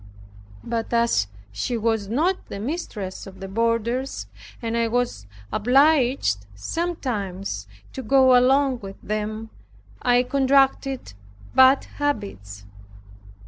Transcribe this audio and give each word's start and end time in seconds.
But 0.63 0.91
as 0.95 1.27
she 1.51 1.77
was 1.77 2.07
not 2.07 2.47
the 2.49 2.59
mistress 2.59 3.27
of 3.27 3.39
the 3.39 3.47
boarders, 3.47 4.25
and 4.59 4.75
I 4.75 4.87
was 4.87 5.27
obliged 5.53 6.47
sometimes 6.55 7.67
to 7.93 8.01
go 8.01 8.35
along 8.35 8.79
with 8.79 8.99
them, 9.03 9.51
I 10.01 10.23
contracted 10.23 11.13
bad 11.53 11.83
habits. 11.99 12.65